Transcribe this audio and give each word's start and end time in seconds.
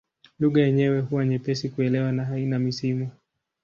Lugha 0.39 0.61
yenyewe 0.61 0.99
huwa 0.99 1.25
nyepesi 1.25 1.69
kuelewa 1.69 2.11
na 2.11 2.25
haina 2.25 2.59
misimu. 2.59 3.09